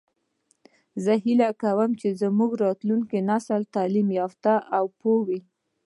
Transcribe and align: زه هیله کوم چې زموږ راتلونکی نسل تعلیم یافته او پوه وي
زه 1.03 1.13
هیله 1.23 1.49
کوم 1.61 1.91
چې 2.01 2.07
زموږ 2.21 2.51
راتلونکی 2.65 3.19
نسل 3.29 3.61
تعلیم 3.75 4.07
یافته 4.19 4.53
او 4.77 4.85
پوه 4.99 5.19
وي 5.27 5.39